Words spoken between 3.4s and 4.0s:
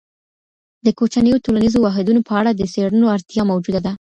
موجوده ده.